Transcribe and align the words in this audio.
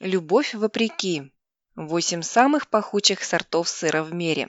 Любовь 0.00 0.54
вопреки. 0.54 1.32
Восемь 1.76 2.22
самых 2.22 2.68
пахучих 2.68 3.22
сортов 3.22 3.68
сыра 3.68 4.02
в 4.02 4.12
мире. 4.12 4.48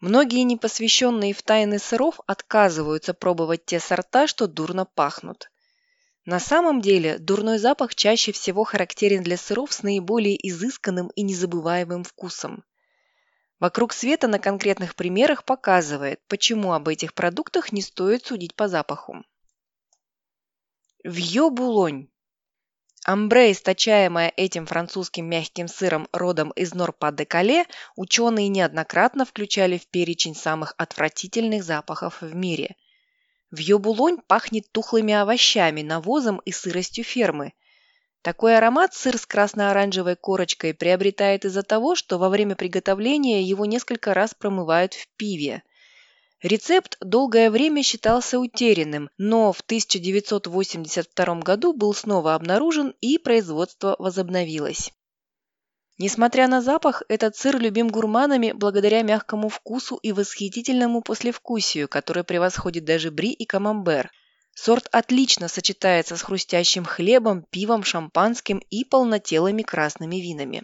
Многие 0.00 0.42
непосвященные 0.42 1.32
в 1.32 1.42
тайны 1.42 1.78
сыров 1.78 2.18
отказываются 2.26 3.14
пробовать 3.14 3.66
те 3.66 3.78
сорта, 3.78 4.26
что 4.26 4.48
дурно 4.48 4.84
пахнут. 4.84 5.52
На 6.24 6.40
самом 6.40 6.80
деле, 6.80 7.20
дурной 7.20 7.58
запах 7.58 7.94
чаще 7.94 8.32
всего 8.32 8.64
характерен 8.64 9.22
для 9.22 9.36
сыров 9.36 9.72
с 9.72 9.84
наиболее 9.84 10.36
изысканным 10.48 11.10
и 11.14 11.22
незабываемым 11.22 12.02
вкусом. 12.02 12.64
Вокруг 13.60 13.92
света 13.92 14.26
на 14.26 14.40
конкретных 14.40 14.96
примерах 14.96 15.44
показывает, 15.44 16.20
почему 16.26 16.72
об 16.72 16.88
этих 16.88 17.14
продуктах 17.14 17.70
не 17.70 17.80
стоит 17.80 18.26
судить 18.26 18.56
по 18.56 18.66
запаху. 18.66 19.22
Вьё-булонь 21.04 22.08
Амбре, 23.06 23.52
источаемое 23.52 24.30
этим 24.36 24.66
французским 24.66 25.24
мягким 25.24 25.68
сыром 25.68 26.06
родом 26.12 26.50
из 26.50 26.74
Норпа-де-Кале, 26.74 27.64
ученые 27.96 28.48
неоднократно 28.48 29.24
включали 29.24 29.78
в 29.78 29.86
перечень 29.86 30.34
самых 30.34 30.74
отвратительных 30.76 31.64
запахов 31.64 32.20
в 32.20 32.34
мире. 32.34 32.76
Вьё-булонь 33.50 34.18
пахнет 34.26 34.70
тухлыми 34.70 35.14
овощами, 35.14 35.80
навозом 35.80 36.42
и 36.44 36.52
сыростью 36.52 37.02
фермы. 37.02 37.54
Такой 38.20 38.58
аромат 38.58 38.92
сыр 38.92 39.16
с 39.16 39.24
красно-оранжевой 39.24 40.16
корочкой 40.16 40.74
приобретает 40.74 41.46
из-за 41.46 41.62
того, 41.62 41.94
что 41.94 42.18
во 42.18 42.28
время 42.28 42.54
приготовления 42.54 43.42
его 43.42 43.64
несколько 43.64 44.12
раз 44.12 44.34
промывают 44.34 44.92
в 44.92 45.08
пиве. 45.16 45.62
Рецепт 46.42 46.96
долгое 47.02 47.50
время 47.50 47.82
считался 47.82 48.38
утерянным, 48.38 49.10
но 49.18 49.52
в 49.52 49.60
1982 49.60 51.34
году 51.40 51.74
был 51.74 51.92
снова 51.92 52.34
обнаружен 52.34 52.94
и 53.02 53.18
производство 53.18 53.94
возобновилось. 53.98 54.90
Несмотря 55.98 56.48
на 56.48 56.62
запах, 56.62 57.02
этот 57.10 57.36
сыр 57.36 57.58
любим 57.58 57.88
гурманами 57.88 58.52
благодаря 58.52 59.02
мягкому 59.02 59.50
вкусу 59.50 59.96
и 59.96 60.12
восхитительному 60.12 61.02
послевкусию, 61.02 61.88
который 61.88 62.24
превосходит 62.24 62.86
даже 62.86 63.10
бри 63.10 63.32
и 63.32 63.44
камамбер. 63.44 64.10
Сорт 64.54 64.88
отлично 64.92 65.46
сочетается 65.46 66.16
с 66.16 66.22
хрустящим 66.22 66.86
хлебом, 66.86 67.44
пивом, 67.50 67.84
шампанским 67.84 68.62
и 68.70 68.84
полнотелыми 68.86 69.60
красными 69.60 70.16
винами. 70.16 70.62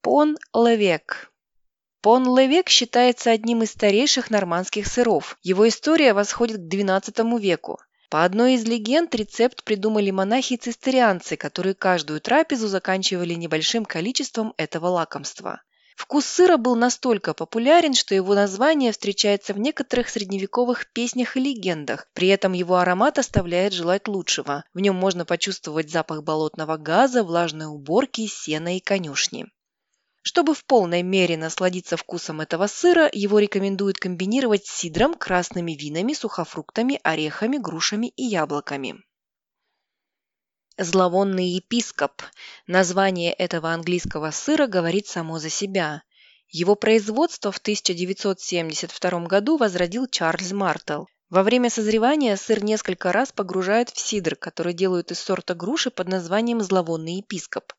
Пон 0.00 0.38
Левек 0.54 1.32
Пон-Левек 2.06 2.68
считается 2.68 3.32
одним 3.32 3.64
из 3.64 3.72
старейших 3.72 4.30
нормандских 4.30 4.86
сыров. 4.86 5.36
Его 5.42 5.66
история 5.66 6.14
восходит 6.14 6.58
к 6.58 6.72
XII 6.72 7.40
веку. 7.40 7.80
По 8.10 8.22
одной 8.22 8.54
из 8.54 8.64
легенд 8.64 9.12
рецепт 9.12 9.64
придумали 9.64 10.12
монахи-цистерианцы, 10.12 11.36
которые 11.36 11.74
каждую 11.74 12.20
трапезу 12.20 12.68
заканчивали 12.68 13.34
небольшим 13.34 13.84
количеством 13.84 14.54
этого 14.56 14.86
лакомства. 14.86 15.62
Вкус 15.96 16.26
сыра 16.26 16.58
был 16.58 16.76
настолько 16.76 17.34
популярен, 17.34 17.92
что 17.92 18.14
его 18.14 18.36
название 18.36 18.92
встречается 18.92 19.52
в 19.52 19.58
некоторых 19.58 20.08
средневековых 20.08 20.92
песнях 20.92 21.36
и 21.36 21.40
легендах. 21.40 22.06
При 22.14 22.28
этом 22.28 22.52
его 22.52 22.76
аромат 22.76 23.18
оставляет 23.18 23.72
желать 23.72 24.06
лучшего. 24.06 24.62
В 24.74 24.78
нем 24.78 24.94
можно 24.94 25.24
почувствовать 25.24 25.90
запах 25.90 26.22
болотного 26.22 26.76
газа, 26.76 27.24
влажной 27.24 27.66
уборки, 27.66 28.28
сена 28.28 28.76
и 28.76 28.80
конюшни. 28.80 29.46
Чтобы 30.28 30.54
в 30.54 30.64
полной 30.64 31.04
мере 31.04 31.36
насладиться 31.36 31.96
вкусом 31.96 32.40
этого 32.40 32.66
сыра, 32.66 33.08
его 33.12 33.38
рекомендуют 33.38 33.98
комбинировать 33.98 34.66
с 34.66 34.76
сидром, 34.76 35.14
красными 35.14 35.70
винами, 35.70 36.14
сухофруктами, 36.14 36.98
орехами, 37.04 37.58
грушами 37.58 38.08
и 38.08 38.24
яблоками. 38.24 38.96
Зловонный 40.76 41.46
епископ. 41.46 42.22
Название 42.66 43.32
этого 43.34 43.70
английского 43.70 44.32
сыра 44.32 44.66
говорит 44.66 45.06
само 45.06 45.38
за 45.38 45.48
себя. 45.48 46.02
Его 46.48 46.74
производство 46.74 47.52
в 47.52 47.58
1972 47.58 49.20
году 49.26 49.56
возродил 49.58 50.08
Чарльз 50.08 50.50
Мартел. 50.50 51.06
Во 51.30 51.44
время 51.44 51.70
созревания 51.70 52.34
сыр 52.34 52.64
несколько 52.64 53.12
раз 53.12 53.30
погружают 53.30 53.90
в 53.90 54.00
сидр, 54.00 54.34
который 54.34 54.74
делают 54.74 55.12
из 55.12 55.20
сорта 55.20 55.54
груши 55.54 55.92
под 55.92 56.08
названием 56.08 56.62
зловонный 56.62 57.18
епископ. 57.18 57.72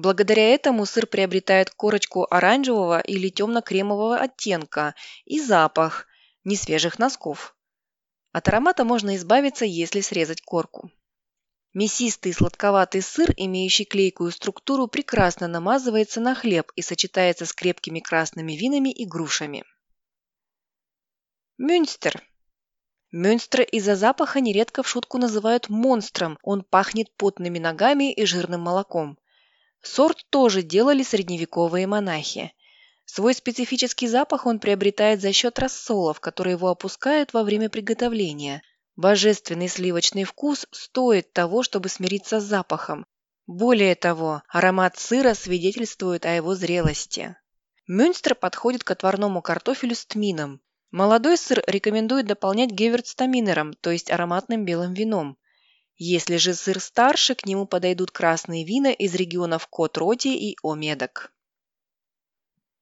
Благодаря 0.00 0.54
этому 0.54 0.86
сыр 0.86 1.08
приобретает 1.08 1.70
корочку 1.70 2.24
оранжевого 2.30 3.00
или 3.00 3.30
темно-кремового 3.30 4.16
оттенка 4.16 4.94
и 5.24 5.40
запах 5.40 6.06
несвежих 6.44 7.00
носков. 7.00 7.56
От 8.30 8.46
аромата 8.46 8.84
можно 8.84 9.16
избавиться, 9.16 9.64
если 9.64 10.00
срезать 10.00 10.40
корку. 10.40 10.92
Мясистый 11.74 12.32
сладковатый 12.32 13.02
сыр, 13.02 13.34
имеющий 13.36 13.84
клейкую 13.86 14.30
структуру, 14.30 14.86
прекрасно 14.86 15.48
намазывается 15.48 16.20
на 16.20 16.36
хлеб 16.36 16.70
и 16.76 16.82
сочетается 16.82 17.44
с 17.44 17.52
крепкими 17.52 17.98
красными 17.98 18.52
винами 18.52 18.90
и 18.90 19.04
грушами. 19.04 19.64
Мюнстер. 21.56 22.22
Мюнстер 23.10 23.62
из-за 23.62 23.96
запаха 23.96 24.38
нередко 24.40 24.84
в 24.84 24.88
шутку 24.88 25.18
называют 25.18 25.68
монстром, 25.68 26.38
он 26.44 26.62
пахнет 26.62 27.12
потными 27.16 27.58
ногами 27.58 28.12
и 28.12 28.24
жирным 28.26 28.60
молоком. 28.60 29.18
Сорт 29.82 30.26
тоже 30.30 30.62
делали 30.62 31.02
средневековые 31.02 31.86
монахи. 31.86 32.52
Свой 33.04 33.34
специфический 33.34 34.06
запах 34.06 34.46
он 34.46 34.58
приобретает 34.58 35.20
за 35.20 35.32
счет 35.32 35.58
рассолов, 35.58 36.20
которые 36.20 36.54
его 36.54 36.68
опускают 36.68 37.32
во 37.32 37.42
время 37.42 37.70
приготовления. 37.70 38.62
Божественный 38.96 39.68
сливочный 39.68 40.24
вкус 40.24 40.66
стоит 40.72 41.32
того, 41.32 41.62
чтобы 41.62 41.88
смириться 41.88 42.40
с 42.40 42.44
запахом. 42.44 43.06
Более 43.46 43.94
того, 43.94 44.42
аромат 44.48 44.98
сыра 44.98 45.32
свидетельствует 45.32 46.26
о 46.26 46.34
его 46.34 46.54
зрелости. 46.54 47.36
Мюнстер 47.86 48.34
подходит 48.34 48.84
к 48.84 48.90
отварному 48.90 49.40
картофелю 49.40 49.94
с 49.94 50.04
тмином. 50.04 50.60
Молодой 50.90 51.38
сыр 51.38 51.62
рекомендуют 51.66 52.26
дополнять 52.26 52.70
гевертстаминером, 52.70 53.72
то 53.74 53.90
есть 53.90 54.10
ароматным 54.10 54.66
белым 54.66 54.92
вином. 54.92 55.38
Если 56.00 56.36
же 56.36 56.54
сыр 56.54 56.78
старше, 56.78 57.34
к 57.34 57.44
нему 57.44 57.66
подойдут 57.66 58.12
красные 58.12 58.64
вина 58.64 58.92
из 58.92 59.16
регионов 59.16 59.66
Кот-Роти 59.66 60.28
и 60.28 60.56
Омедок. 60.62 61.32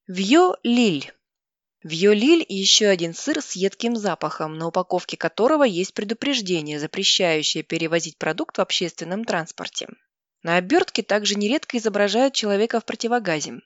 Вьё-лиль. 0.06 1.12
Вьё-лиль– 1.82 2.44
еще 2.48 2.88
один 2.88 3.14
сыр 3.14 3.40
с 3.40 3.52
едким 3.52 3.96
запахом, 3.96 4.58
на 4.58 4.66
упаковке 4.66 5.16
которого 5.16 5.64
есть 5.64 5.94
предупреждение, 5.94 6.78
запрещающее 6.78 7.62
перевозить 7.62 8.18
продукт 8.18 8.58
в 8.58 8.60
общественном 8.60 9.24
транспорте. 9.24 9.88
На 10.42 10.56
обертке 10.56 11.02
также 11.02 11.36
нередко 11.36 11.78
изображают 11.78 12.34
человека 12.34 12.80
в 12.80 12.84
противогазе. 12.84 13.60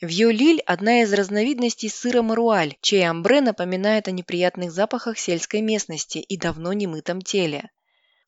Вьё-лиль– 0.00 0.60
одна 0.66 1.02
из 1.02 1.12
разновидностей 1.12 1.90
сыра 1.90 2.22
маруаль, 2.22 2.78
чей 2.80 3.06
амбре 3.06 3.42
напоминает 3.42 4.08
о 4.08 4.12
неприятных 4.12 4.72
запахах 4.72 5.18
сельской 5.18 5.60
местности 5.60 6.16
и 6.16 6.38
давно 6.38 6.72
немытом 6.72 7.20
теле. 7.20 7.70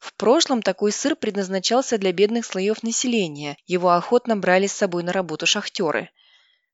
В 0.02 0.14
прошлом 0.14 0.62
такой 0.62 0.90
сыр 0.90 1.14
предназначался 1.14 1.96
для 1.96 2.12
бедных 2.12 2.44
слоев 2.44 2.82
населения, 2.82 3.56
его 3.66 3.90
охотно 3.90 4.36
брали 4.36 4.66
с 4.66 4.72
собой 4.72 5.04
на 5.04 5.12
работу 5.12 5.46
шахтеры. 5.46 6.10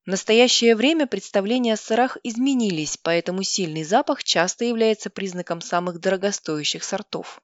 В 0.07 0.09
настоящее 0.09 0.75
время 0.75 1.07
представления 1.07 1.75
о 1.75 1.77
сырах 1.77 2.17
изменились, 2.23 2.97
поэтому 2.97 3.43
сильный 3.43 3.85
запах 3.85 4.25
часто 4.25 4.65
является 4.65 5.11
признаком 5.11 5.61
самых 5.61 6.01
дорогостоящих 6.01 6.83
сортов. 6.83 7.43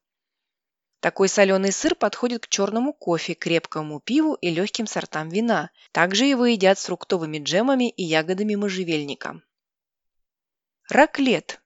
Такой 1.01 1.29
соленый 1.29 1.71
сыр 1.71 1.95
подходит 1.95 2.47
к 2.47 2.49
черному 2.49 2.95
кофе, 2.95 3.35
крепкому 3.35 4.01
пиву 4.01 4.37
и 4.41 4.49
легким 4.49 4.87
сортам 4.87 5.29
вина. 5.29 5.71
Также 5.93 6.25
его 6.25 6.47
едят 6.47 6.79
с 6.79 6.87
фруктовыми 6.87 7.41
джемами 7.41 7.91
и 7.91 8.03
ягодами 8.05 8.55
можжевельника. 8.55 9.43
Раклет 10.89 11.61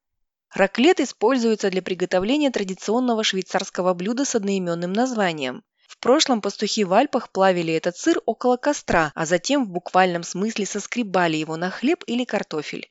Раклет 0.55 1.01
используется 1.01 1.71
для 1.71 1.83
приготовления 1.83 2.51
традиционного 2.51 3.23
швейцарского 3.23 3.93
блюда 3.95 4.25
с 4.25 4.35
одноименным 4.35 4.93
названием. 4.93 5.63
В 5.87 5.99
прошлом 5.99 6.41
пастухи 6.41 6.85
в 6.85 6.93
Альпах 6.93 7.31
плавили 7.31 7.73
этот 7.75 7.97
сыр 7.97 8.21
около 8.25 8.57
костра, 8.57 9.13
а 9.15 9.27
затем 9.27 9.65
в 9.67 9.71
буквальном 9.71 10.23
смысле 10.23 10.65
соскребали 10.65 11.37
его 11.37 11.57
на 11.57 11.71
хлеб 11.71 12.03
или 12.07 12.25
картофель. 12.25 12.91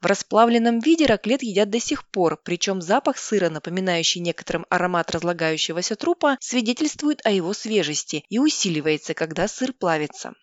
В 0.00 0.06
расплавленном 0.06 0.80
виде 0.80 1.06
раклет 1.06 1.42
едят 1.42 1.70
до 1.70 1.80
сих 1.80 2.06
пор, 2.10 2.38
причем 2.44 2.82
запах 2.82 3.16
сыра, 3.16 3.48
напоминающий 3.48 4.20
некоторым 4.20 4.66
аромат 4.68 5.10
разлагающегося 5.10 5.96
трупа, 5.96 6.36
свидетельствует 6.40 7.24
о 7.24 7.30
его 7.30 7.54
свежести 7.54 8.24
и 8.28 8.38
усиливается, 8.38 9.14
когда 9.14 9.48
сыр 9.48 9.72
плавится. 9.72 10.34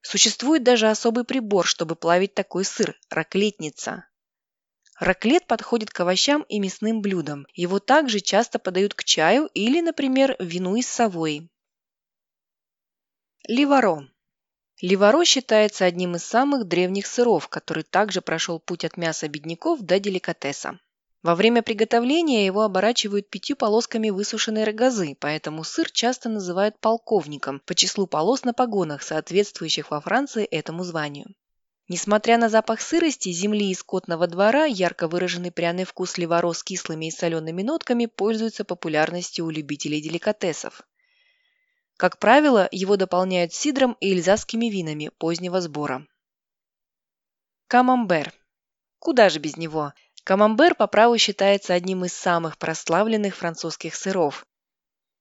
Существует 0.00 0.62
даже 0.62 0.88
особый 0.88 1.24
прибор, 1.24 1.66
чтобы 1.66 1.96
плавить 1.96 2.34
такой 2.34 2.64
сыр– 2.64 2.98
раклетница. 3.10 4.06
Раклет 5.00 5.46
подходит 5.46 5.88
к 5.88 6.00
овощам 6.00 6.42
и 6.42 6.60
мясным 6.60 7.00
блюдам. 7.00 7.46
Его 7.54 7.78
также 7.78 8.20
часто 8.20 8.58
подают 8.58 8.92
к 8.92 9.02
чаю 9.02 9.48
или, 9.54 9.80
например, 9.80 10.36
вину 10.38 10.76
из 10.76 10.88
совой. 10.88 11.48
Ливаро. 13.48 14.06
Ливаро 14.82 15.24
считается 15.24 15.86
одним 15.86 16.16
из 16.16 16.24
самых 16.24 16.68
древних 16.68 17.06
сыров, 17.06 17.48
который 17.48 17.82
также 17.82 18.20
прошел 18.20 18.60
путь 18.60 18.84
от 18.84 18.98
мяса 18.98 19.26
бедняков 19.26 19.80
до 19.80 19.98
деликатеса. 19.98 20.78
Во 21.22 21.34
время 21.34 21.62
приготовления 21.62 22.44
его 22.44 22.60
оборачивают 22.60 23.30
пятью 23.30 23.56
полосками 23.56 24.10
высушенной 24.10 24.64
рогозы, 24.64 25.16
поэтому 25.18 25.64
сыр 25.64 25.90
часто 25.90 26.28
называют 26.28 26.78
полковником 26.78 27.60
по 27.60 27.74
числу 27.74 28.06
полос 28.06 28.44
на 28.44 28.52
погонах, 28.52 29.02
соответствующих 29.02 29.90
во 29.90 30.02
Франции 30.02 30.44
этому 30.44 30.84
званию. 30.84 31.34
Несмотря 31.90 32.38
на 32.38 32.48
запах 32.48 32.80
сырости, 32.80 33.32
земли 33.32 33.72
и 33.72 33.74
скотного 33.74 34.28
двора, 34.28 34.64
ярко 34.64 35.08
выраженный 35.08 35.50
пряный 35.50 35.82
вкус 35.82 36.18
ливаро 36.18 36.52
с 36.52 36.62
кислыми 36.62 37.06
и 37.06 37.10
солеными 37.10 37.62
нотками 37.62 38.06
пользуется 38.06 38.64
популярностью 38.64 39.44
у 39.44 39.50
любителей 39.50 40.00
деликатесов. 40.00 40.82
Как 41.96 42.20
правило, 42.20 42.68
его 42.70 42.96
дополняют 42.96 43.52
сидром 43.52 43.96
и 43.98 44.12
эльзасскими 44.12 44.66
винами 44.66 45.10
позднего 45.18 45.60
сбора. 45.60 46.06
Камамбер. 47.66 48.32
Куда 49.00 49.28
же 49.28 49.40
без 49.40 49.56
него? 49.56 49.92
Камамбер 50.22 50.76
по 50.76 50.86
праву 50.86 51.18
считается 51.18 51.74
одним 51.74 52.04
из 52.04 52.12
самых 52.12 52.56
прославленных 52.56 53.34
французских 53.34 53.96
сыров. 53.96 54.46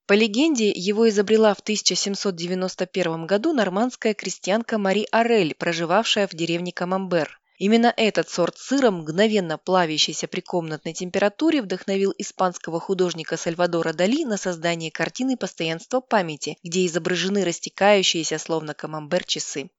По 0.10 0.14
легенде, 0.14 0.72
его 0.72 1.08
изобрела 1.08 1.54
в 1.54 1.60
1791 1.60 3.28
году 3.28 3.54
нормандская 3.54 4.16
крестьянка 4.16 4.80
Мари 4.80 5.08
Орель, 5.12 5.54
проживавшая 5.54 6.28
в 6.28 6.32
деревне 6.32 6.72
Камамбер. 6.72 7.40
Именно 7.60 7.94
этот 7.96 8.28
сорт 8.28 8.58
сыра, 8.58 8.90
мгновенно 8.90 9.60
плавящийся 9.60 10.28
при 10.28 10.42
комнатной 10.42 10.94
температуре, 10.94 11.62
вдохновил 11.62 12.12
испанского 12.18 12.80
художника 12.80 13.38
Сальвадора 13.38 13.94
Дали 13.94 14.26
на 14.26 14.38
создание 14.38 14.90
картины 14.90 15.38
«Постоянство 15.38 16.00
памяти», 16.00 16.58
где 16.64 16.88
изображены 16.88 17.46
растекающиеся, 17.46 18.40
словно 18.40 18.74
камамбер, 18.74 19.24
часы. 19.26 19.70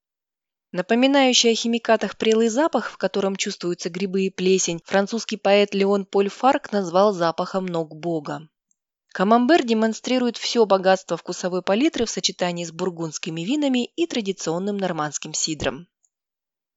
Напоминающий 0.71 1.50
о 1.50 1.56
химикатах 1.56 2.17
прелый 2.17 2.50
запах, 2.50 2.93
в 2.93 2.99
котором 2.99 3.35
чувствуются 3.35 3.91
грибы 3.91 4.27
и 4.27 4.31
плесень, 4.31 4.81
французский 4.85 5.38
поэт 5.38 5.75
Леон 5.75 6.05
Поль 6.05 6.29
Фарк 6.29 6.71
назвал 6.71 7.12
запахом 7.12 7.67
ног 7.67 7.97
Бога. 7.97 8.49
Камамбер 9.12 9.64
демонстрирует 9.64 10.36
все 10.36 10.64
богатство 10.66 11.16
вкусовой 11.16 11.62
палитры 11.62 12.06
в 12.06 12.10
сочетании 12.10 12.64
с 12.64 12.70
бургундскими 12.70 13.40
винами 13.40 13.86
и 13.96 14.06
традиционным 14.06 14.76
нормандским 14.76 15.34
сидром. 15.34 15.88